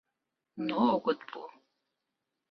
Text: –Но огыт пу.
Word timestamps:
–Но 0.67 0.77
огыт 0.95 1.19
пу. 1.29 1.39